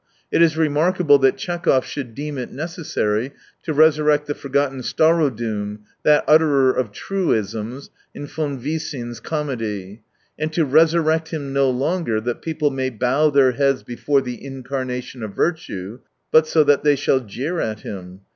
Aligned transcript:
It 0.31 0.41
is 0.41 0.57
remarkable 0.57 1.19
that 1.19 1.37
Tchekhov 1.37 1.83
should 1.85 2.15
deem' 2.15 2.35
it 2.39 2.51
necessary 2.51 3.33
to 3.61 3.71
resurrect 3.71 4.25
the 4.25 4.33
forgotten 4.33 4.81
Staro 4.81 5.29
doum, 5.29 5.81
that 6.01 6.23
utterer 6.27 6.71
of 6.75 6.91
truisms 6.91 7.91
in 8.11 8.25
Fon 8.25 8.57
Visin's 8.57 9.19
comedy; 9.19 10.01
and 10.39 10.51
to 10.53 10.65
resurrect 10.65 11.29
him 11.29 11.53
no 11.53 11.69
longer 11.69 12.19
that 12.19 12.41
people 12.41 12.71
may 12.71 12.89
bow 12.89 13.29
their 13.29 13.51
heads 13.51 13.83
before 13.83 14.21
the 14.21 14.43
incarnation' 14.43 15.21
of 15.21 15.35
virtue, 15.35 15.99
but 16.31 16.47
so 16.47 16.63
that 16.63 16.83
they 16.83 16.95
shall 16.95 17.19
jeer 17.19 17.59
at 17.59 17.81
him. 17.81 18.21